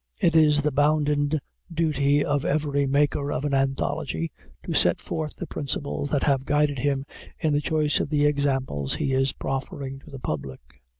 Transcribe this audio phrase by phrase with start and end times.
[0.19, 1.29] It is the bounden
[1.71, 4.31] duty of every maker of an anthology
[4.63, 7.05] to set forth the principles that have guided him
[7.37, 10.81] in the choice of the examples he is proffering to the public.